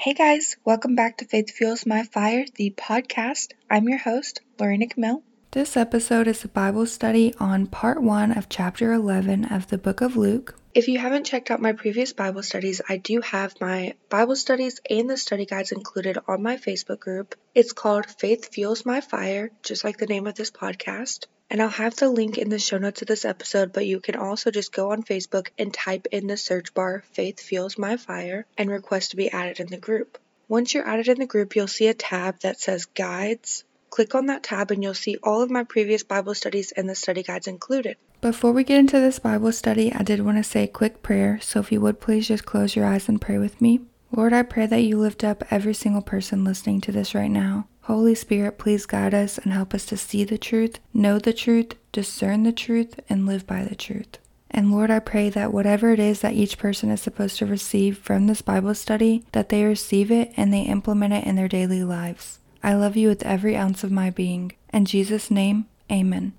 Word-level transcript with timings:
Hey 0.00 0.14
guys, 0.14 0.56
welcome 0.64 0.94
back 0.94 1.16
to 1.16 1.24
Faith 1.24 1.50
Fuels 1.50 1.84
My 1.84 2.04
Fire, 2.04 2.44
the 2.54 2.70
podcast. 2.70 3.54
I'm 3.68 3.88
your 3.88 3.98
host, 3.98 4.40
Lorena 4.56 4.86
Camille. 4.86 5.24
This 5.50 5.76
episode 5.76 6.28
is 6.28 6.44
a 6.44 6.48
Bible 6.48 6.86
study 6.86 7.34
on 7.40 7.66
part 7.66 8.00
one 8.00 8.30
of 8.30 8.48
chapter 8.48 8.92
11 8.92 9.46
of 9.46 9.66
the 9.66 9.76
book 9.76 10.00
of 10.00 10.16
Luke. 10.16 10.54
If 10.72 10.86
you 10.86 11.00
haven't 11.00 11.26
checked 11.26 11.50
out 11.50 11.60
my 11.60 11.72
previous 11.72 12.12
Bible 12.12 12.44
studies, 12.44 12.80
I 12.88 12.98
do 12.98 13.20
have 13.22 13.60
my 13.60 13.94
Bible 14.08 14.36
studies 14.36 14.80
and 14.88 15.10
the 15.10 15.16
study 15.16 15.46
guides 15.46 15.72
included 15.72 16.16
on 16.28 16.44
my 16.44 16.58
Facebook 16.58 17.00
group. 17.00 17.34
It's 17.52 17.72
called 17.72 18.06
Faith 18.06 18.54
Fuels 18.54 18.86
My 18.86 19.00
Fire, 19.00 19.50
just 19.64 19.82
like 19.82 19.98
the 19.98 20.06
name 20.06 20.28
of 20.28 20.36
this 20.36 20.52
podcast. 20.52 21.26
And 21.50 21.62
I'll 21.62 21.68
have 21.68 21.96
the 21.96 22.10
link 22.10 22.36
in 22.36 22.50
the 22.50 22.58
show 22.58 22.78
notes 22.78 23.00
of 23.00 23.08
this 23.08 23.24
episode, 23.24 23.72
but 23.72 23.86
you 23.86 24.00
can 24.00 24.16
also 24.16 24.50
just 24.50 24.72
go 24.72 24.92
on 24.92 25.02
Facebook 25.02 25.48
and 25.58 25.72
type 25.72 26.06
in 26.12 26.26
the 26.26 26.36
search 26.36 26.74
bar 26.74 27.02
Faith 27.12 27.40
Fuels 27.40 27.78
My 27.78 27.96
Fire 27.96 28.44
and 28.58 28.70
request 28.70 29.12
to 29.12 29.16
be 29.16 29.30
added 29.30 29.58
in 29.60 29.68
the 29.68 29.78
group. 29.78 30.18
Once 30.48 30.74
you're 30.74 30.86
added 30.86 31.08
in 31.08 31.18
the 31.18 31.26
group, 31.26 31.56
you'll 31.56 31.66
see 31.66 31.88
a 31.88 31.94
tab 31.94 32.40
that 32.40 32.60
says 32.60 32.86
Guides. 32.86 33.64
Click 33.90 34.14
on 34.14 34.26
that 34.26 34.42
tab 34.42 34.70
and 34.70 34.82
you'll 34.82 34.92
see 34.92 35.16
all 35.22 35.40
of 35.40 35.50
my 35.50 35.64
previous 35.64 36.02
Bible 36.02 36.34
studies 36.34 36.72
and 36.72 36.88
the 36.88 36.94
study 36.94 37.22
guides 37.22 37.46
included. 37.46 37.96
Before 38.20 38.52
we 38.52 38.64
get 38.64 38.78
into 38.78 39.00
this 39.00 39.18
Bible 39.18 39.52
study, 39.52 39.92
I 39.92 40.02
did 40.02 40.20
want 40.20 40.36
to 40.36 40.42
say 40.42 40.64
a 40.64 40.68
quick 40.68 41.02
prayer, 41.02 41.38
so 41.40 41.60
if 41.60 41.72
you 41.72 41.80
would 41.80 42.00
please 42.00 42.28
just 42.28 42.44
close 42.44 42.76
your 42.76 42.84
eyes 42.84 43.08
and 43.08 43.20
pray 43.20 43.38
with 43.38 43.60
me. 43.60 43.80
Lord, 44.10 44.32
I 44.32 44.42
pray 44.42 44.66
that 44.66 44.82
you 44.82 44.98
lift 44.98 45.22
up 45.24 45.44
every 45.50 45.74
single 45.74 46.02
person 46.02 46.44
listening 46.44 46.80
to 46.82 46.92
this 46.92 47.14
right 47.14 47.30
now. 47.30 47.68
Holy 47.88 48.14
Spirit, 48.14 48.58
please 48.58 48.84
guide 48.84 49.14
us 49.14 49.38
and 49.38 49.50
help 49.50 49.72
us 49.72 49.86
to 49.86 49.96
see 49.96 50.22
the 50.22 50.36
truth, 50.36 50.78
know 50.92 51.18
the 51.18 51.32
truth, 51.32 51.72
discern 51.90 52.42
the 52.42 52.52
truth, 52.52 53.00
and 53.08 53.24
live 53.24 53.46
by 53.46 53.64
the 53.64 53.74
truth. 53.74 54.18
And 54.50 54.70
Lord, 54.70 54.90
I 54.90 54.98
pray 54.98 55.30
that 55.30 55.54
whatever 55.54 55.92
it 55.92 55.98
is 55.98 56.20
that 56.20 56.34
each 56.34 56.58
person 56.58 56.90
is 56.90 57.00
supposed 57.00 57.38
to 57.38 57.46
receive 57.46 57.96
from 57.96 58.26
this 58.26 58.42
Bible 58.42 58.74
study, 58.74 59.24
that 59.32 59.48
they 59.48 59.64
receive 59.64 60.10
it 60.10 60.34
and 60.36 60.52
they 60.52 60.64
implement 60.64 61.14
it 61.14 61.24
in 61.24 61.36
their 61.36 61.48
daily 61.48 61.82
lives. 61.82 62.40
I 62.62 62.74
love 62.74 62.94
you 62.94 63.08
with 63.08 63.22
every 63.22 63.56
ounce 63.56 63.82
of 63.82 63.90
my 63.90 64.10
being. 64.10 64.52
In 64.70 64.84
Jesus' 64.84 65.30
name, 65.30 65.64
amen. 65.90 66.34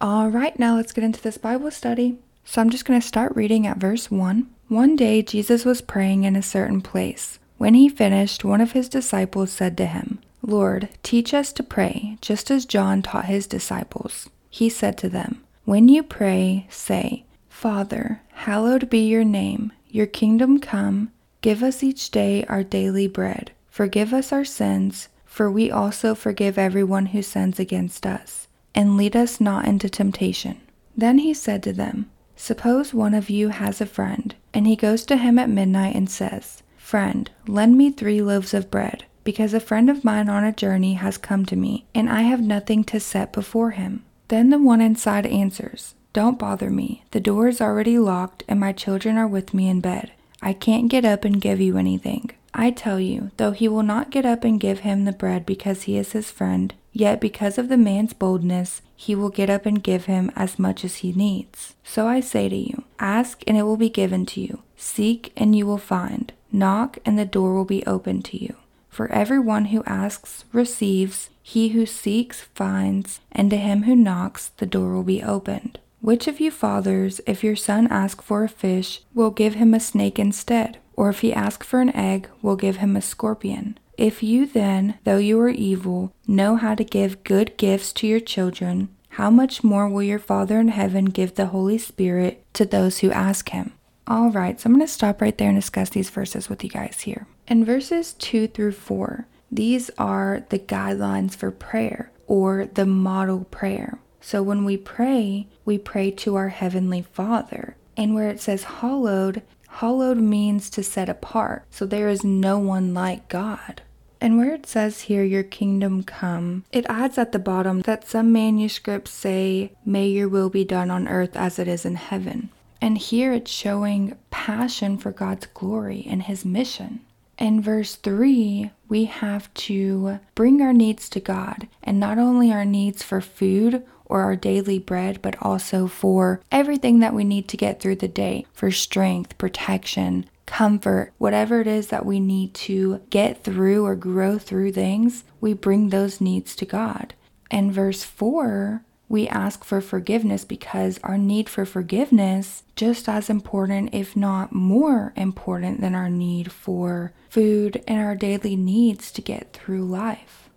All 0.00 0.28
right, 0.28 0.56
now 0.56 0.76
let's 0.76 0.92
get 0.92 1.02
into 1.02 1.20
this 1.20 1.36
Bible 1.36 1.72
study. 1.72 2.18
So 2.44 2.60
I'm 2.60 2.70
just 2.70 2.84
going 2.84 3.00
to 3.00 3.04
start 3.04 3.34
reading 3.34 3.66
at 3.66 3.78
verse 3.78 4.08
1. 4.08 4.48
One 4.68 4.94
day 4.94 5.20
Jesus 5.22 5.64
was 5.64 5.82
praying 5.82 6.22
in 6.22 6.36
a 6.36 6.42
certain 6.42 6.80
place. 6.80 7.40
When 7.58 7.74
he 7.74 7.88
finished, 7.88 8.44
one 8.44 8.60
of 8.60 8.70
his 8.70 8.88
disciples 8.88 9.50
said 9.50 9.76
to 9.78 9.86
him, 9.86 10.20
Lord, 10.44 10.88
teach 11.04 11.32
us 11.32 11.52
to 11.52 11.62
pray, 11.62 12.18
just 12.20 12.50
as 12.50 12.66
John 12.66 13.00
taught 13.00 13.26
his 13.26 13.46
disciples. 13.46 14.28
He 14.50 14.68
said 14.68 14.98
to 14.98 15.08
them, 15.08 15.42
When 15.64 15.88
you 15.88 16.02
pray, 16.02 16.66
say, 16.68 17.24
Father, 17.48 18.22
hallowed 18.32 18.90
be 18.90 19.06
your 19.06 19.24
name, 19.24 19.72
your 19.88 20.06
kingdom 20.06 20.58
come, 20.58 21.12
give 21.42 21.62
us 21.62 21.84
each 21.84 22.10
day 22.10 22.44
our 22.46 22.64
daily 22.64 23.06
bread. 23.06 23.52
Forgive 23.70 24.12
us 24.12 24.32
our 24.32 24.44
sins, 24.44 25.08
for 25.24 25.50
we 25.50 25.70
also 25.70 26.14
forgive 26.14 26.58
everyone 26.58 27.06
who 27.06 27.22
sins 27.22 27.60
against 27.60 28.04
us. 28.04 28.48
And 28.74 28.96
lead 28.96 29.14
us 29.14 29.40
not 29.40 29.66
into 29.66 29.88
temptation. 29.88 30.60
Then 30.96 31.18
he 31.18 31.32
said 31.34 31.62
to 31.62 31.72
them, 31.72 32.10
Suppose 32.34 32.92
one 32.92 33.14
of 33.14 33.30
you 33.30 33.50
has 33.50 33.80
a 33.80 33.86
friend, 33.86 34.34
and 34.52 34.66
he 34.66 34.74
goes 34.74 35.04
to 35.06 35.16
him 35.16 35.38
at 35.38 35.48
midnight 35.48 35.94
and 35.94 36.10
says, 36.10 36.64
Friend, 36.76 37.30
lend 37.46 37.78
me 37.78 37.90
three 37.90 38.20
loaves 38.20 38.52
of 38.52 38.70
bread 38.70 39.04
because 39.24 39.54
a 39.54 39.60
friend 39.60 39.88
of 39.88 40.04
mine 40.04 40.28
on 40.28 40.44
a 40.44 40.52
journey 40.52 40.94
has 40.94 41.18
come 41.18 41.44
to 41.46 41.56
me, 41.56 41.84
and 41.94 42.08
I 42.10 42.22
have 42.22 42.40
nothing 42.40 42.84
to 42.84 43.00
set 43.00 43.32
before 43.32 43.70
him. 43.72 44.04
Then 44.28 44.50
the 44.50 44.58
one 44.58 44.80
inside 44.80 45.26
answers, 45.26 45.94
Don't 46.12 46.38
bother 46.38 46.70
me. 46.70 47.04
The 47.10 47.20
door 47.20 47.48
is 47.48 47.60
already 47.60 47.98
locked, 47.98 48.44
and 48.48 48.58
my 48.58 48.72
children 48.72 49.16
are 49.16 49.28
with 49.28 49.52
me 49.54 49.68
in 49.68 49.80
bed. 49.80 50.12
I 50.40 50.52
can't 50.52 50.88
get 50.88 51.04
up 51.04 51.24
and 51.24 51.40
give 51.40 51.60
you 51.60 51.76
anything. 51.76 52.30
I 52.54 52.70
tell 52.70 53.00
you, 53.00 53.30
though 53.36 53.52
he 53.52 53.68
will 53.68 53.82
not 53.82 54.10
get 54.10 54.26
up 54.26 54.44
and 54.44 54.60
give 54.60 54.80
him 54.80 55.04
the 55.04 55.12
bread 55.12 55.46
because 55.46 55.82
he 55.82 55.96
is 55.96 56.12
his 56.12 56.30
friend, 56.30 56.74
yet 56.92 57.20
because 57.20 57.56
of 57.56 57.68
the 57.68 57.78
man's 57.78 58.12
boldness, 58.12 58.82
he 58.94 59.14
will 59.14 59.30
get 59.30 59.48
up 59.48 59.64
and 59.64 59.82
give 59.82 60.04
him 60.04 60.30
as 60.36 60.58
much 60.58 60.84
as 60.84 60.96
he 60.96 61.12
needs. 61.12 61.74
So 61.82 62.06
I 62.06 62.20
say 62.20 62.48
to 62.48 62.56
you, 62.56 62.84
ask 62.98 63.42
and 63.46 63.56
it 63.56 63.62
will 63.62 63.78
be 63.78 63.88
given 63.88 64.26
to 64.26 64.40
you. 64.40 64.62
Seek 64.76 65.32
and 65.36 65.56
you 65.56 65.66
will 65.66 65.78
find. 65.78 66.32
Knock 66.50 66.98
and 67.06 67.18
the 67.18 67.24
door 67.24 67.54
will 67.54 67.64
be 67.64 67.86
opened 67.86 68.24
to 68.26 68.42
you. 68.42 68.56
For 68.92 69.10
everyone 69.10 69.66
who 69.66 69.82
asks 69.84 70.44
receives, 70.52 71.30
he 71.42 71.70
who 71.70 71.86
seeks 71.86 72.42
finds, 72.42 73.20
and 73.32 73.48
to 73.48 73.56
him 73.56 73.84
who 73.84 73.96
knocks 73.96 74.48
the 74.58 74.66
door 74.66 74.92
will 74.92 75.02
be 75.02 75.22
opened. 75.22 75.78
Which 76.02 76.28
of 76.28 76.40
you 76.40 76.50
fathers, 76.50 77.22
if 77.26 77.42
your 77.42 77.56
son 77.56 77.86
asks 77.86 78.22
for 78.22 78.44
a 78.44 78.50
fish, 78.50 79.00
will 79.14 79.30
give 79.30 79.54
him 79.54 79.72
a 79.72 79.80
snake 79.80 80.18
instead? 80.18 80.76
Or 80.94 81.08
if 81.08 81.20
he 81.20 81.32
asks 81.32 81.66
for 81.66 81.80
an 81.80 81.96
egg, 81.96 82.28
will 82.42 82.54
give 82.54 82.76
him 82.76 82.94
a 82.94 83.00
scorpion? 83.00 83.78
If 83.96 84.22
you 84.22 84.44
then, 84.44 84.98
though 85.04 85.16
you 85.16 85.40
are 85.40 85.48
evil, 85.48 86.12
know 86.26 86.56
how 86.56 86.74
to 86.74 86.84
give 86.84 87.24
good 87.24 87.56
gifts 87.56 87.94
to 87.94 88.06
your 88.06 88.20
children, 88.20 88.90
how 89.16 89.30
much 89.30 89.64
more 89.64 89.88
will 89.88 90.02
your 90.02 90.18
Father 90.18 90.60
in 90.60 90.68
heaven 90.68 91.06
give 91.06 91.36
the 91.36 91.46
Holy 91.46 91.78
Spirit 91.78 92.44
to 92.52 92.66
those 92.66 92.98
who 92.98 93.10
ask 93.10 93.48
him? 93.48 93.72
All 94.06 94.30
right, 94.30 94.60
so 94.60 94.66
I'm 94.66 94.74
going 94.74 94.86
to 94.86 94.92
stop 94.92 95.22
right 95.22 95.38
there 95.38 95.48
and 95.48 95.56
discuss 95.56 95.88
these 95.88 96.10
verses 96.10 96.50
with 96.50 96.62
you 96.62 96.68
guys 96.68 97.00
here. 97.00 97.26
In 97.52 97.66
verses 97.66 98.14
2 98.14 98.48
through 98.48 98.72
4, 98.72 99.26
these 99.50 99.90
are 99.98 100.46
the 100.48 100.58
guidelines 100.58 101.34
for 101.34 101.50
prayer 101.50 102.10
or 102.26 102.64
the 102.64 102.86
model 102.86 103.44
prayer. 103.44 103.98
So 104.22 104.42
when 104.42 104.64
we 104.64 104.78
pray, 104.78 105.48
we 105.66 105.76
pray 105.76 106.12
to 106.12 106.34
our 106.36 106.48
Heavenly 106.48 107.02
Father. 107.02 107.76
And 107.94 108.14
where 108.14 108.30
it 108.30 108.40
says 108.40 108.64
hallowed, 108.80 109.42
hallowed 109.68 110.16
means 110.16 110.70
to 110.70 110.82
set 110.82 111.10
apart. 111.10 111.66
So 111.68 111.84
there 111.84 112.08
is 112.08 112.24
no 112.24 112.58
one 112.58 112.94
like 112.94 113.28
God. 113.28 113.82
And 114.18 114.38
where 114.38 114.54
it 114.54 114.64
says 114.64 115.02
here, 115.02 115.22
your 115.22 115.42
kingdom 115.42 116.04
come, 116.04 116.64
it 116.72 116.86
adds 116.88 117.18
at 117.18 117.32
the 117.32 117.38
bottom 117.38 117.82
that 117.82 118.08
some 118.08 118.32
manuscripts 118.32 119.10
say, 119.10 119.72
may 119.84 120.08
your 120.08 120.30
will 120.30 120.48
be 120.48 120.64
done 120.64 120.90
on 120.90 121.06
earth 121.06 121.36
as 121.36 121.58
it 121.58 121.68
is 121.68 121.84
in 121.84 121.96
heaven. 121.96 122.48
And 122.80 122.96
here 122.96 123.34
it's 123.34 123.50
showing 123.50 124.16
passion 124.30 124.96
for 124.96 125.12
God's 125.12 125.44
glory 125.44 126.06
and 126.08 126.22
his 126.22 126.46
mission. 126.46 127.00
In 127.38 127.60
verse 127.60 127.96
3, 127.96 128.70
we 128.88 129.04
have 129.06 129.52
to 129.54 130.20
bring 130.34 130.60
our 130.60 130.72
needs 130.72 131.08
to 131.10 131.20
God, 131.20 131.66
and 131.82 131.98
not 131.98 132.18
only 132.18 132.52
our 132.52 132.64
needs 132.64 133.02
for 133.02 133.20
food 133.20 133.82
or 134.04 134.20
our 134.20 134.36
daily 134.36 134.78
bread, 134.78 135.22
but 135.22 135.36
also 135.40 135.86
for 135.86 136.40
everything 136.52 137.00
that 137.00 137.14
we 137.14 137.24
need 137.24 137.48
to 137.48 137.56
get 137.56 137.80
through 137.80 137.96
the 137.96 138.08
day 138.08 138.46
for 138.52 138.70
strength, 138.70 139.38
protection, 139.38 140.26
comfort, 140.44 141.12
whatever 141.16 141.62
it 141.62 141.66
is 141.66 141.86
that 141.86 142.04
we 142.04 142.20
need 142.20 142.52
to 142.52 143.00
get 143.08 143.42
through 143.42 143.86
or 143.86 143.94
grow 143.94 144.36
through 144.36 144.72
things, 144.72 145.24
we 145.40 145.54
bring 145.54 145.88
those 145.88 146.20
needs 146.20 146.54
to 146.56 146.66
God. 146.66 147.14
In 147.50 147.72
verse 147.72 148.04
4, 148.04 148.84
we 149.12 149.28
ask 149.28 149.62
for 149.62 149.82
forgiveness 149.82 150.42
because 150.42 150.98
our 151.04 151.18
need 151.18 151.46
for 151.46 151.66
forgiveness 151.66 152.62
just 152.74 153.10
as 153.10 153.28
important 153.28 153.90
if 153.92 154.16
not 154.16 154.54
more 154.54 155.12
important 155.16 155.82
than 155.82 155.94
our 155.94 156.08
need 156.08 156.50
for 156.50 157.12
food 157.28 157.84
and 157.86 158.00
our 158.00 158.16
daily 158.16 158.56
needs 158.56 159.12
to 159.12 159.20
get 159.20 159.52
through 159.52 159.84
life. 159.84 160.48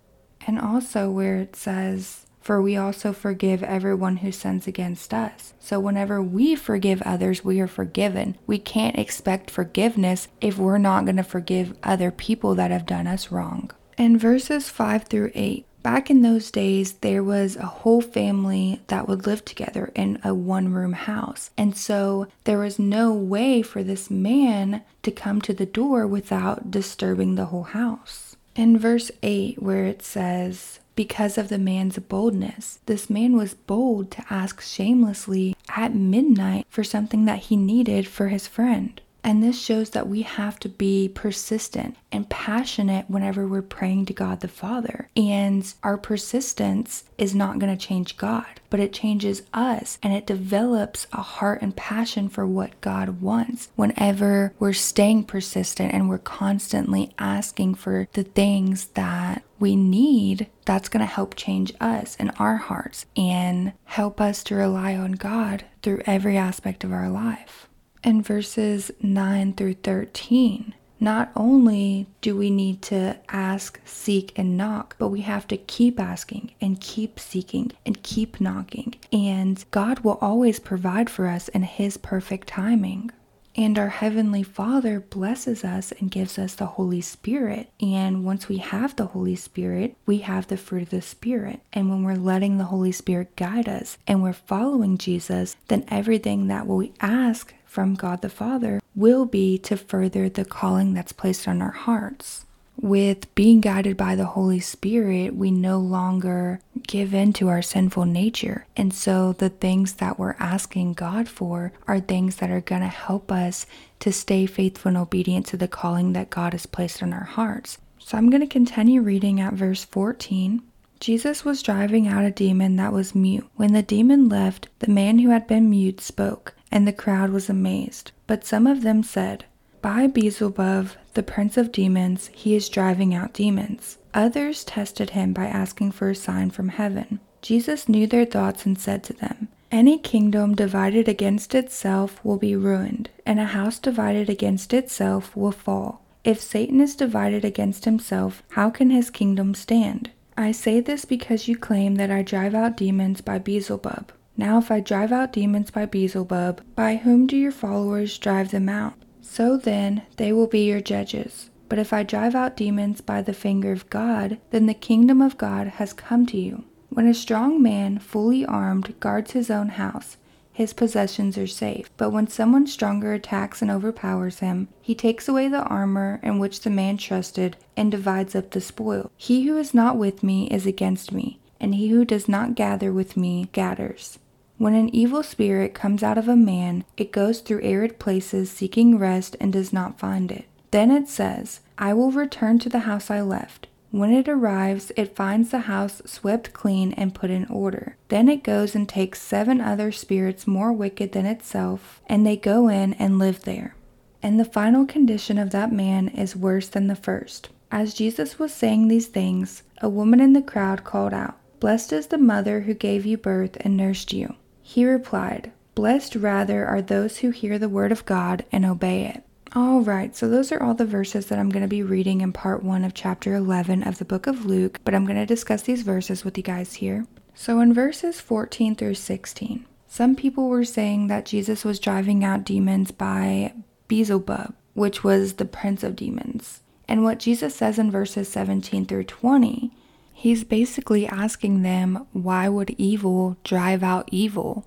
And 0.48 0.58
also 0.58 1.12
where 1.12 1.36
it 1.36 1.58
says 1.58 2.26
for 2.40 2.62
we 2.62 2.78
also 2.78 3.12
forgive 3.12 3.62
everyone 3.62 4.18
who 4.18 4.32
sins 4.32 4.68
against 4.68 5.14
us. 5.14 5.54
So, 5.60 5.80
whenever 5.80 6.22
we 6.22 6.56
forgive 6.56 7.02
others, 7.02 7.44
we 7.44 7.60
are 7.60 7.68
forgiven. 7.68 8.38
We 8.46 8.60
can't 8.60 9.00
expect 9.00 9.50
forgiveness 9.50 10.28
if 10.40 10.60
we're 10.60 10.78
not 10.78 11.06
going 11.06 11.18
to 11.18 11.24
forgive 11.24 11.76
other 11.82 12.12
people 12.12 12.54
that 12.54 12.70
have 12.70 12.86
done 12.86 13.08
us 13.08 13.32
wrong. 13.32 13.72
In 13.98 14.20
verses 14.20 14.70
5 14.70 15.06
through 15.06 15.32
8, 15.34 15.66
Back 15.86 16.10
in 16.10 16.24
those 16.24 16.50
days, 16.50 16.94
there 16.94 17.24
was 17.24 17.56
a 17.56 17.68
whole 17.68 18.02
family 18.02 18.82
that 18.88 19.08
would 19.08 19.28
live 19.28 19.46
together 19.46 19.92
in 19.94 20.20
a 20.24 20.34
one 20.34 20.74
room 20.74 20.94
house. 20.94 21.52
And 21.60 21.78
so 21.78 22.26
there 22.46 22.58
was 22.58 22.80
no 22.80 23.14
way 23.14 23.62
for 23.62 23.84
this 23.84 24.10
man 24.10 24.82
to 25.04 25.12
come 25.12 25.42
to 25.42 25.54
the 25.54 25.68
door 25.68 26.08
without 26.08 26.72
disturbing 26.72 27.36
the 27.36 27.46
whole 27.46 27.66
house. 27.66 28.36
In 28.56 28.80
verse 28.80 29.12
8, 29.22 29.62
where 29.62 29.86
it 29.86 30.02
says, 30.02 30.80
because 30.96 31.38
of 31.38 31.50
the 31.50 31.60
man's 31.60 32.00
boldness. 32.00 32.80
This 32.88 33.08
man 33.08 33.38
was 33.38 33.54
bold 33.54 34.10
to 34.12 34.26
ask 34.32 34.62
shamelessly 34.62 35.56
at 35.70 35.94
midnight 35.94 36.66
for 36.68 36.84
something 36.84 37.26
that 37.26 37.40
he 37.40 37.56
needed 37.56 38.08
for 38.08 38.30
his 38.30 38.48
friend. 38.48 39.02
And 39.26 39.42
this 39.42 39.60
shows 39.60 39.90
that 39.90 40.08
we 40.08 40.22
have 40.22 40.60
to 40.60 40.70
be 40.70 41.10
persistent 41.10 41.98
and 42.12 42.30
passionate 42.30 43.10
whenever 43.10 43.48
we're 43.48 43.64
praying 43.64 44.06
to 44.06 44.14
God 44.14 44.42
the 44.42 44.48
Father. 44.48 45.10
And 45.18 45.74
our 45.82 45.98
persistence 45.98 47.06
is 47.18 47.34
not 47.34 47.58
going 47.58 47.76
to 47.76 47.88
change 47.88 48.18
God, 48.18 48.46
but 48.70 48.80
it 48.80 48.94
changes 48.94 49.42
us 49.52 49.98
and 50.04 50.14
it 50.14 50.28
develops 50.28 51.08
a 51.12 51.24
heart 51.24 51.64
and 51.64 51.76
passion 51.76 52.30
for 52.30 52.46
what 52.46 52.80
God 52.82 53.20
wants. 53.20 53.70
Whenever 53.76 54.54
we're 54.60 54.74
staying 54.74 55.24
persistent 55.24 55.92
and 55.92 56.08
we're 56.08 56.20
constantly 56.20 57.12
asking 57.18 57.76
for 57.76 58.08
the 58.14 58.24
things 58.24 58.90
that 58.90 59.42
we 59.58 59.76
need, 59.76 60.52
that's 60.66 60.90
going 60.90 61.00
to 61.00 61.12
help 61.12 61.36
change 61.36 61.74
us 61.82 62.16
and 62.20 62.32
our 62.38 62.58
hearts 62.58 63.08
and 63.18 63.74
help 63.86 64.22
us 64.22 64.44
to 64.44 64.56
rely 64.56 64.96
on 64.96 65.14
God 65.14 65.66
through 65.82 66.04
every 66.06 66.38
aspect 66.38 66.84
of 66.84 66.92
our 66.92 67.10
life 67.10 67.68
in 68.06 68.22
verses 68.22 68.92
9 69.02 69.54
through 69.54 69.74
13, 69.74 70.76
not 71.00 71.32
only 71.36 72.08
do 72.22 72.38
we 72.38 72.50
need 72.50 72.82
to 72.84 73.18
ask, 73.30 73.82
seek, 73.84 74.32
and 74.38 74.56
knock, 74.56 74.96
but 74.98 75.10
we 75.10 75.22
have 75.22 75.48
to 75.48 75.58
keep 75.58 76.00
asking 76.00 76.54
and 76.62 76.80
keep 76.80 77.20
seeking 77.20 77.72
and 77.86 78.02
keep 78.04 78.40
knocking. 78.40 78.96
And 79.12 79.64
God 79.72 80.00
will 80.02 80.20
always 80.22 80.60
provide 80.60 81.10
for 81.10 81.28
us 81.28 81.50
in 81.50 81.64
His 81.64 81.98
perfect 81.98 82.48
timing. 82.48 83.12
And 83.58 83.80
our 83.80 83.90
Heavenly 83.90 84.44
Father 84.44 85.00
blesses 85.00 85.64
us 85.64 85.94
and 85.94 86.12
gives 86.12 86.38
us 86.38 86.56
the 86.56 86.66
Holy 86.66 87.02
Spirit. 87.02 87.70
And 87.80 88.26
once 88.26 88.50
we 88.50 88.58
have 88.58 88.96
the 88.96 89.08
Holy 89.08 89.36
Spirit, 89.36 89.96
we 90.06 90.20
have 90.20 90.48
the 90.48 90.58
fruit 90.58 90.84
of 90.84 90.90
the 90.90 91.02
Spirit. 91.02 91.62
And 91.72 91.90
when 91.90 92.04
we're 92.04 92.16
letting 92.16 92.58
the 92.58 92.66
Holy 92.66 92.92
Spirit 92.92 93.36
guide 93.36 93.70
us 93.70 93.98
and 94.08 94.22
we're 94.22 94.34
following 94.34 94.98
Jesus, 94.98 95.56
then 95.70 95.86
everything 95.88 96.48
that 96.48 96.68
we 96.68 96.94
ask 97.00 97.54
from 97.76 97.94
God 97.94 98.22
the 98.22 98.30
Father 98.30 98.82
will 98.96 99.26
be 99.26 99.58
to 99.60 99.76
further 99.76 100.30
the 100.30 100.46
calling 100.46 100.94
that's 100.94 101.12
placed 101.12 101.48
on 101.48 101.62
our 101.62 101.72
hearts 101.72 102.46
with 102.78 103.34
being 103.36 103.62
guided 103.62 103.98
by 103.98 104.16
the 104.16 104.26
Holy 104.26 104.60
Spirit, 104.60 105.36
we 105.36 105.52
no 105.52 105.80
longer 105.80 106.60
give 106.88 107.14
in 107.14 107.34
to 107.34 107.48
our 107.48 107.62
sinful 107.62 108.06
nature. 108.06 108.66
And 108.76 108.94
so 108.94 109.34
the 109.34 109.50
things 109.50 109.94
that 109.94 110.20
we're 110.20 110.36
asking 110.40 110.94
God 110.94 111.28
for 111.28 111.72
are 111.88 112.00
things 112.00 112.38
that 112.38 112.50
are 112.50 112.62
going 112.62 112.82
to 112.82 112.88
help 112.88 113.32
us 113.32 113.66
to 114.00 114.12
stay 114.12 114.46
faithful 114.46 114.90
and 114.90 114.98
obedient 114.98 115.46
to 115.48 115.58
the 115.58 115.68
calling 115.68 116.14
that 116.14 116.30
God 116.30 116.54
has 116.54 116.66
placed 116.66 117.02
on 117.02 117.14
our 117.14 117.24
hearts. 117.24 117.78
So 118.00 118.18
I'm 118.18 118.30
going 118.30 118.42
to 118.42 118.48
continue 118.48 119.02
reading 119.02 119.40
at 119.40 119.54
verse 119.54 119.84
14. 119.86 120.62
Jesus 121.00 121.44
was 121.44 121.64
driving 121.64 122.08
out 122.08 122.24
a 122.24 122.32
demon 122.32 122.76
that 122.78 122.94
was 122.94 123.16
mute. 123.16 123.48
When 123.56 123.74
the 123.74 123.82
demon 123.84 124.30
left, 124.30 124.70
the 124.80 124.92
man 124.92 125.20
who 125.20 125.30
had 125.30 125.48
been 125.48 125.70
mute 125.70 126.02
spoke, 126.02 126.55
and 126.72 126.88
the 126.88 126.94
crowd 126.94 127.32
was 127.32 127.50
amazed. 127.50 128.12
But 128.28 128.46
some 128.46 128.68
of 128.68 128.82
them 128.82 129.04
said, 129.04 129.46
by 129.82 130.08
Beelzebub, 130.08 130.90
the 131.14 131.22
prince 131.22 131.58
of 131.58 131.72
demons, 131.72 132.32
he 132.34 132.56
is 132.56 132.70
driving 132.70 133.14
out 133.14 133.34
demons. 133.34 134.00
Others 134.16 134.64
tested 134.64 135.12
him 135.12 135.32
by 135.32 135.46
asking 135.46 135.92
for 135.92 136.10
a 136.10 136.16
sign 136.16 136.50
from 136.50 136.70
heaven. 136.70 137.20
Jesus 137.44 137.88
knew 137.88 138.08
their 138.08 138.26
thoughts 138.26 138.66
and 138.66 138.80
said 138.80 139.04
to 139.04 139.14
them, 139.14 139.50
Any 139.72 140.00
kingdom 140.00 140.56
divided 140.56 141.08
against 141.08 141.54
itself 141.54 142.20
will 142.24 142.38
be 142.38 142.56
ruined, 142.56 143.12
and 143.28 143.40
a 143.40 143.46
house 143.46 143.78
divided 143.78 144.28
against 144.28 144.74
itself 144.74 145.36
will 145.36 145.52
fall. 145.52 146.02
If 146.24 146.42
Satan 146.42 146.82
is 146.82 146.96
divided 146.96 147.46
against 147.46 147.86
himself, 147.86 148.42
how 148.50 148.72
can 148.72 148.90
his 148.90 149.12
kingdom 149.12 149.54
stand? 149.54 150.10
I 150.36 150.52
say 150.52 150.80
this 150.80 151.06
because 151.06 151.48
you 151.48 151.56
claim 151.56 151.96
that 151.96 152.10
I 152.10 152.24
drive 152.24 152.56
out 152.56 152.78
demons 152.78 153.22
by 153.22 153.38
Beelzebub. 153.38 154.12
Now, 154.38 154.58
if 154.58 154.70
I 154.70 154.82
drive 154.82 155.12
out 155.12 155.32
demons 155.32 155.72
by 155.72 155.86
Beelzebub, 155.86 156.62
by 156.76 156.98
whom 156.98 157.26
do 157.26 157.38
your 157.38 157.52
followers 157.52 158.18
drive 158.18 158.52
them 158.52 158.68
out? 158.68 158.96
So 159.22 159.56
then, 159.56 160.04
they 160.18 160.34
will 160.34 160.48
be 160.48 160.66
your 160.66 160.82
judges. 160.82 161.50
But 161.70 161.80
if 161.80 161.94
I 161.94 162.04
drive 162.04 162.36
out 162.36 162.58
demons 162.58 163.02
by 163.02 163.22
the 163.22 163.34
finger 163.34 163.72
of 163.72 163.90
God, 163.90 164.40
then 164.52 164.66
the 164.66 164.74
kingdom 164.74 165.22
of 165.22 165.38
God 165.38 165.68
has 165.68 165.94
come 165.94 166.26
to 166.28 166.38
you. 166.38 166.66
When 166.90 167.08
a 167.08 167.14
strong 167.14 167.62
man, 167.62 167.98
fully 167.98 168.46
armed, 168.46 169.00
guards 169.00 169.32
his 169.32 169.50
own 169.50 169.70
house, 169.70 170.18
his 170.54 170.74
possessions 170.74 171.38
are 171.38 171.48
safe. 171.48 171.90
But 171.98 172.12
when 172.12 172.28
someone 172.28 172.68
stronger 172.68 173.14
attacks 173.14 173.62
and 173.62 173.70
overpowers 173.70 174.40
him, 174.40 174.70
he 174.82 174.96
takes 174.96 175.28
away 175.28 175.48
the 175.50 175.64
armor 175.64 176.20
in 176.24 176.40
which 176.40 176.62
the 176.62 176.70
man 176.70 176.98
trusted 176.98 177.58
and 177.76 177.92
divides 177.92 178.36
up 178.36 178.52
the 178.52 178.62
spoil. 178.62 179.12
He 179.18 179.48
who 179.48 179.58
is 179.58 179.74
not 179.74 179.98
with 179.98 180.24
me 180.24 180.48
is 180.48 180.66
against 180.66 181.12
me, 181.12 181.40
and 181.60 181.76
he 181.76 181.90
who 181.90 182.06
does 182.06 182.30
not 182.30 182.56
gather 182.56 182.94
with 182.94 183.18
me 183.18 183.50
scatters. 183.52 184.20
When 184.58 184.74
an 184.74 184.94
evil 184.96 185.22
spirit 185.22 185.74
comes 185.74 186.02
out 186.02 186.18
of 186.18 186.30
a 186.30 186.36
man, 186.36 186.86
it 186.96 187.12
goes 187.12 187.42
through 187.42 187.62
arid 187.62 188.00
places 188.00 188.50
seeking 188.50 188.98
rest 188.98 189.36
and 189.42 189.52
does 189.52 189.74
not 189.74 190.00
find 190.00 190.32
it. 190.32 190.46
Then 190.72 190.92
it 190.92 191.10
says, 191.10 191.60
I 191.78 191.94
will 191.94 192.12
return 192.12 192.60
to 192.60 192.70
the 192.70 192.80
house 192.80 193.12
I 193.12 193.20
left. 193.22 193.68
When 193.92 194.14
it 194.14 194.30
arrives, 194.30 194.94
it 194.96 195.16
finds 195.16 195.52
the 195.52 195.60
house 195.60 196.02
swept 196.06 196.54
clean 196.54 196.94
and 196.94 197.14
put 197.14 197.30
in 197.30 197.46
order. 197.46 197.98
Then 198.08 198.30
it 198.30 198.44
goes 198.44 198.76
and 198.76 198.88
takes 198.88 199.22
seven 199.22 199.60
other 199.60 199.92
spirits 199.92 200.48
more 200.48 200.72
wicked 200.72 201.12
than 201.12 201.26
itself, 201.26 202.02
and 202.08 202.26
they 202.26 202.38
go 202.38 202.70
in 202.70 202.94
and 202.94 203.20
live 203.20 203.44
there. 203.44 203.76
And 204.24 204.40
the 204.40 204.46
final 204.46 204.86
condition 204.86 205.38
of 205.38 205.52
that 205.52 205.72
man 205.72 206.08
is 206.08 206.36
worse 206.36 206.70
than 206.70 206.88
the 206.88 206.96
first. 206.96 207.50
As 207.72 207.94
Jesus 207.94 208.40
was 208.40 208.54
saying 208.54 208.88
these 208.88 209.08
things, 209.08 209.64
a 209.82 209.90
woman 209.90 210.22
in 210.22 210.34
the 210.34 210.42
crowd 210.42 210.86
called 210.86 211.14
out, 211.14 211.38
Blessed 211.60 211.94
is 211.94 212.08
the 212.08 212.18
mother 212.18 212.62
who 212.62 212.74
gave 212.74 213.06
you 213.06 213.18
birth 213.18 213.58
and 213.62 213.76
nursed 213.76 214.14
you. 214.14 214.36
He 214.68 214.84
replied, 214.84 215.52
Blessed 215.76 216.16
rather 216.16 216.66
are 216.66 216.82
those 216.82 217.20
who 217.20 217.30
hear 217.30 217.60
the 217.60 217.70
word 217.70 217.92
of 217.92 218.04
God 218.04 218.46
and 218.52 218.66
obey 218.66 219.06
it. 219.06 219.24
All 219.54 219.82
right, 219.82 220.16
so 220.16 220.28
those 220.28 220.52
are 220.52 220.62
all 220.62 220.74
the 220.74 220.88
verses 220.88 221.28
that 221.28 221.38
I'm 221.38 221.52
going 221.52 221.62
to 221.62 221.68
be 221.68 221.84
reading 221.84 222.22
in 222.22 222.34
part 222.34 222.64
one 222.64 222.84
of 222.84 222.96
chapter 222.96 223.36
11 223.36 223.84
of 223.84 224.00
the 224.00 224.06
book 224.06 224.26
of 224.26 224.48
Luke, 224.48 224.80
but 224.84 224.96
I'm 224.96 225.06
going 225.06 225.20
to 225.20 225.26
discuss 225.28 225.62
these 225.62 225.84
verses 225.84 226.26
with 226.26 226.36
you 226.36 226.44
guys 226.44 226.74
here. 226.74 227.06
So 227.36 227.60
in 227.60 227.76
verses 227.76 228.20
14 228.20 228.76
through 228.76 228.96
16, 228.96 229.68
some 229.88 230.16
people 230.16 230.50
were 230.50 230.66
saying 230.66 231.08
that 231.08 231.28
Jesus 231.28 231.64
was 231.64 231.80
driving 231.80 232.24
out 232.24 232.44
demons 232.44 232.90
by 232.90 233.54
Beelzebub, 233.88 234.56
which 234.74 235.04
was 235.04 235.34
the 235.34 235.46
prince 235.46 235.84
of 235.84 235.96
demons. 235.96 236.62
And 236.88 237.04
what 237.04 237.20
Jesus 237.20 237.54
says 237.56 237.78
in 237.78 237.92
verses 237.92 238.30
17 238.30 238.88
through 238.88 239.04
20 239.04 239.72
He's 240.18 240.46
basically 240.46 241.06
asking 241.06 241.62
them, 241.62 242.08
why 242.14 242.48
would 242.48 242.74
evil 242.78 243.36
drive 243.44 243.84
out 243.84 244.08
evil? 244.14 244.66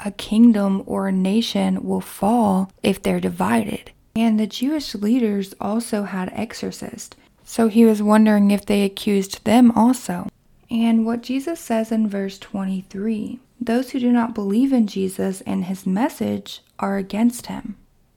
A 0.00 0.10
kingdom 0.10 0.82
or 0.86 1.06
a 1.06 1.12
nation 1.12 1.84
will 1.84 2.00
fall 2.00 2.72
if 2.82 3.02
they're 3.02 3.20
divided. 3.20 3.92
And 4.16 4.40
the 4.40 4.46
Jewish 4.46 4.94
leaders 4.94 5.54
also 5.60 6.04
had 6.04 6.32
exorcists, 6.32 7.14
so 7.44 7.68
he 7.68 7.84
was 7.84 8.02
wondering 8.02 8.50
if 8.50 8.64
they 8.64 8.84
accused 8.84 9.44
them 9.44 9.70
also. 9.72 10.28
And 10.70 11.04
what 11.04 11.22
Jesus 11.22 11.60
says 11.60 11.92
in 11.92 12.08
verse 12.08 12.38
23 12.38 13.38
those 13.60 13.90
who 13.90 14.00
do 14.00 14.10
not 14.10 14.34
believe 14.34 14.72
in 14.72 14.86
Jesus 14.86 15.42
and 15.42 15.66
his 15.66 15.86
message 15.86 16.62
are 16.78 16.96
against 16.96 17.46
him. 17.46 17.76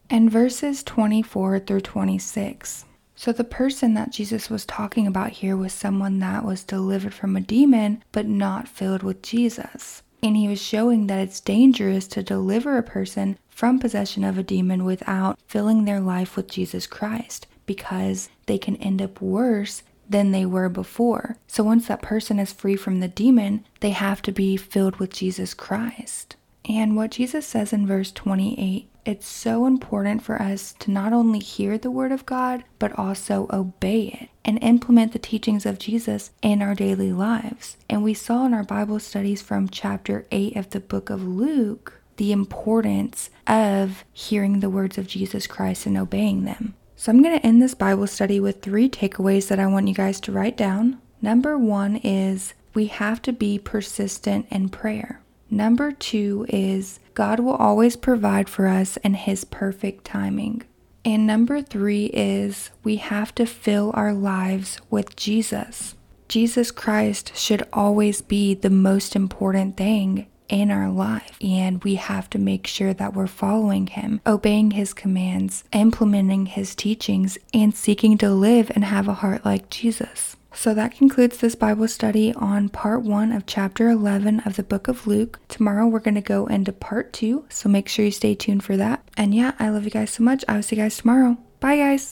And 0.10 0.32
verses 0.32 0.82
24 0.84 1.60
through 1.60 1.82
26 1.82 2.86
so, 3.20 3.34
the 3.34 3.44
person 3.44 3.96
that 3.96 4.14
Jesus 4.14 4.50
was 4.50 4.66
talking 4.66 5.06
about 5.06 5.32
here 5.32 5.58
was 5.58 5.74
someone 5.74 6.20
that 6.20 6.46
was 6.46 6.64
delivered 6.64 7.14
from 7.14 7.36
a 7.36 7.42
demon, 7.42 8.02
but 8.14 8.26
not 8.26 8.70
filled 8.70 9.04
with 9.04 9.22
Jesus. 9.22 10.04
And 10.24 10.38
he 10.38 10.48
was 10.48 10.62
showing 10.62 11.08
that 11.08 11.20
it's 11.20 11.42
dangerous 11.42 12.08
to 12.08 12.24
deliver 12.24 12.78
a 12.78 12.82
person 12.82 13.38
from 13.50 13.78
possession 13.78 14.24
of 14.24 14.38
a 14.38 14.44
demon 14.44 14.86
without 14.86 15.38
filling 15.48 15.84
their 15.84 16.00
life 16.00 16.38
with 16.38 16.48
Jesus 16.48 16.88
Christ 16.88 17.46
because 17.66 18.30
they 18.46 18.58
can 18.58 18.78
end 18.78 19.02
up 19.02 19.20
worse 19.20 19.84
than 20.08 20.32
they 20.32 20.46
were 20.46 20.70
before. 20.70 21.36
So, 21.46 21.62
once 21.62 21.90
that 21.90 22.02
person 22.02 22.40
is 22.40 22.54
free 22.54 22.78
from 22.78 23.02
the 23.02 23.10
demon, 23.10 23.66
they 23.82 23.90
have 23.90 24.22
to 24.22 24.32
be 24.32 24.56
filled 24.56 24.96
with 24.96 25.12
Jesus 25.12 25.54
Christ. 25.54 26.38
And 26.64 26.96
what 26.96 27.12
Jesus 27.12 27.46
says 27.46 27.74
in 27.74 27.86
verse 27.86 28.14
28 28.14 28.89
it's 29.06 29.28
so 29.28 29.66
important 29.66 30.24
for 30.24 30.42
us 30.42 30.74
to 30.80 30.92
not 30.92 31.14
only 31.14 31.40
hear 31.40 31.78
the 31.78 31.92
Word 31.92 32.12
of 32.12 32.26
God, 32.26 32.64
but 32.78 32.98
also 32.98 33.48
obey 33.52 34.20
it 34.22 34.30
and 34.46 34.62
implement 34.64 35.14
the 35.14 35.20
teachings 35.20 35.66
of 35.66 35.80
Jesus 35.80 36.32
in 36.42 36.62
our 36.62 36.76
daily 36.76 37.12
lives. 37.12 37.78
And 37.90 38.04
we 38.04 38.14
saw 38.14 38.46
in 38.46 38.54
our 38.54 38.64
Bible 38.64 39.00
studies 39.00 39.42
from 39.42 39.70
chapter 39.70 40.26
8 40.32 40.56
of 40.56 40.70
the 40.72 40.80
book 40.80 41.10
of 41.10 41.24
Luke 41.24 42.00
the 42.18 42.32
importance 42.34 43.30
of 43.48 44.04
hearing 44.12 44.60
the 44.60 44.70
words 44.70 44.98
of 44.98 45.08
Jesus 45.08 45.48
Christ 45.48 45.86
and 45.86 45.98
obeying 45.98 46.44
them. 46.44 46.76
So 46.98 47.12
I'm 47.14 47.24
going 47.24 47.40
to 47.40 47.46
end 47.46 47.62
this 47.62 47.74
Bible 47.74 48.08
study 48.08 48.42
with 48.42 48.62
three 48.62 48.90
takeaways 48.90 49.48
that 49.48 49.60
I 49.60 49.68
want 49.68 49.88
you 49.88 49.94
guys 49.94 50.20
to 50.22 50.34
write 50.34 50.58
down. 50.58 51.00
Number 51.22 51.58
one 51.58 51.96
is 51.96 52.54
we 52.74 52.88
have 52.88 53.22
to 53.22 53.32
be 53.32 53.58
persistent 53.58 54.48
in 54.52 54.68
prayer. 54.68 55.22
Number 55.50 55.94
two 55.94 56.46
is 56.50 57.00
God 57.20 57.42
will 57.42 57.56
always 57.56 57.98
provide 57.98 58.48
for 58.48 58.66
us 58.66 58.96
in 58.96 59.14
His 59.14 59.44
perfect 59.44 60.06
timing. 60.06 60.64
And 61.04 61.28
number 61.28 61.62
three 61.62 62.06
is 62.06 62.70
we 62.82 62.96
have 62.96 63.36
to 63.36 63.46
fill 63.46 63.92
our 63.94 64.14
lives 64.14 64.80
with 64.90 65.18
Jesus. 65.18 65.96
Jesus 66.30 66.72
Christ 66.72 67.36
should 67.36 67.68
always 67.74 68.22
be 68.22 68.54
the 68.54 68.70
most 68.70 69.18
important 69.18 69.76
thing 69.76 70.28
in 70.48 70.72
our 70.72 70.90
life. 70.90 71.38
And 71.42 71.84
we 71.84 71.96
have 71.96 72.30
to 72.30 72.40
make 72.40 72.66
sure 72.66 72.94
that 72.94 73.14
we're 73.14 73.28
following 73.28 73.88
Him, 73.88 74.22
obeying 74.26 74.72
His 74.72 74.94
commands, 74.94 75.66
implementing 75.74 76.46
His 76.46 76.74
teachings, 76.74 77.38
and 77.54 77.76
seeking 77.76 78.18
to 78.20 78.30
live 78.30 78.72
and 78.74 78.86
have 78.86 79.10
a 79.10 79.16
heart 79.16 79.44
like 79.44 79.70
Jesus. 79.70 80.38
So 80.54 80.74
that 80.74 80.96
concludes 80.96 81.38
this 81.38 81.56
Bible 81.56 81.88
study 81.88 82.34
on 82.34 82.70
part 82.70 83.04
one 83.04 83.32
of 83.32 83.46
chapter 83.46 83.90
11 83.90 84.42
of 84.42 84.56
the 84.56 84.64
book 84.64 84.88
of 84.88 85.08
Luke. 85.08 85.40
Tomorrow 85.48 85.88
we're 85.88 86.00
going 86.00 86.16
to 86.16 86.22
go 86.22 86.48
into 86.48 86.74
part 86.74 87.14
two, 87.14 87.46
so 87.50 87.70
make 87.70 87.88
sure 87.88 88.06
you 88.06 88.12
stay 88.12 88.36
tuned 88.36 88.64
for 88.64 88.76
that. 88.76 89.04
And 89.16 89.34
yeah, 89.34 89.54
I 89.60 89.70
love 89.70 89.86
you 89.86 89.92
guys 89.92 90.12
so 90.12 90.24
much. 90.24 90.44
I 90.48 90.56
will 90.56 90.64
see 90.64 90.76
you 90.76 90.82
guys 90.82 90.98
tomorrow. 90.98 91.38
Bye, 91.60 91.78
guys. 91.78 92.08